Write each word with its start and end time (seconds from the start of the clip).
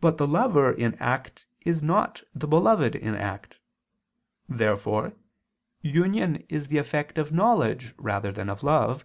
But 0.00 0.16
the 0.16 0.28
lover 0.28 0.70
in 0.72 0.94
act 1.02 1.48
is 1.62 1.82
not 1.82 2.22
the 2.36 2.46
beloved 2.46 2.94
in 2.94 3.16
act. 3.16 3.58
Therefore 4.48 5.14
union 5.82 6.46
is 6.48 6.68
the 6.68 6.78
effect 6.78 7.18
of 7.18 7.32
knowledge 7.32 7.94
rather 7.98 8.30
than 8.30 8.48
of 8.48 8.62
love. 8.62 9.04